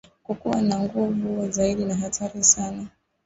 kukua 0.23 0.61
na 0.61 0.61
kuwa 0.61 0.61
na 0.67 0.79
nguvu 1.19 1.51
zaidi 1.51 1.85
na 1.85 1.95
hatari 1.95 2.43
sana 2.43 2.87